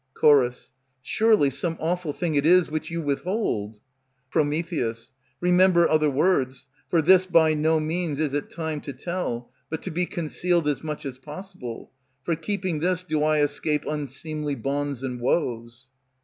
[0.19, 0.63] Ch.
[1.03, 3.79] Surely some awful thing it is which you withhold.
[4.31, 4.39] Pr.
[5.39, 9.91] Remember other words, for this by no means Is it time to tell, but to
[9.91, 11.91] be concealed As much as possible;
[12.23, 15.85] for keeping this do I Escape unseemly bonds and woes.